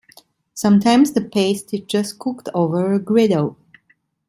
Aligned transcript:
Sometimes 0.55 1.11
the 1.11 1.21
paste 1.21 1.75
is 1.75 1.81
just 1.81 2.17
cooked 2.17 2.49
over 2.55 2.91
a 2.91 2.97
griddle. 2.97 3.55